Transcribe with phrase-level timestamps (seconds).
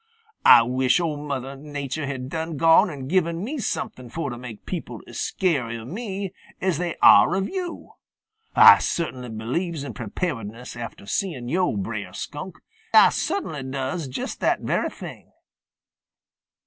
[0.43, 4.65] Ah wish Ol' Mother Nature had done gone and given me something fo' to make
[4.65, 7.97] people as scary of me as they are of yo'.
[8.55, 12.57] Ah cert'nly believes in preparedness after seein' yo', Brer Skunk.
[12.95, 15.31] Ah cert'nly does just that very thing.